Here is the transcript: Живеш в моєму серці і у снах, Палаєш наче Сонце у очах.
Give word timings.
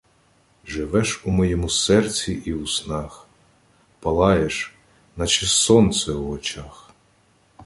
Живеш 0.65 1.19
в 1.25 1.29
моєму 1.29 1.69
серці 1.69 2.31
і 2.45 2.53
у 2.53 2.67
снах, 2.67 3.27
Палаєш 3.99 4.73
наче 5.17 5.45
Сонце 5.47 6.11
у 6.11 6.29
очах. 6.31 6.89